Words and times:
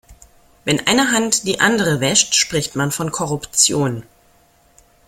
Wenn 0.65 0.87
eine 0.87 1.11
Hand 1.11 1.43
die 1.45 1.59
andere 1.59 1.99
wäscht, 1.99 2.33
spricht 2.33 2.75
man 2.75 2.89
von 2.91 3.11
Korruption. 3.11 4.01